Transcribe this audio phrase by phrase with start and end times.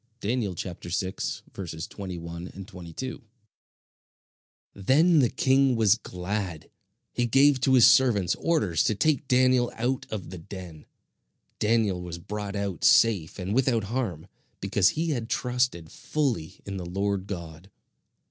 [0.19, 3.21] (Daniel 6: 21 22.)]
[4.73, 6.71] Then the king was glad.
[7.13, 10.87] He gave to his servants orders to take Daniel out of the den.
[11.59, 14.25] Daniel was brought out safe and without harm,
[14.59, 17.69] because he had trusted fully in the Lord God.